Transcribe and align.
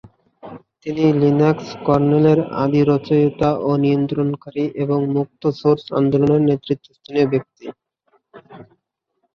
তিনি 0.81 1.03
লিনাক্স 1.21 1.67
কার্নেলের 1.85 2.39
আদি 2.63 2.81
রচয়িতা 2.83 3.49
ও 3.61 3.79
নিয়ন্ত্রণকারী 3.83 4.65
এবং 4.83 4.99
মুক্ত 5.15 5.41
সোর্স 5.59 5.83
আন্দোলনের 5.99 6.41
নেতৃস্থানীয় 6.49 7.27
ব্যক্তি। 7.33 7.65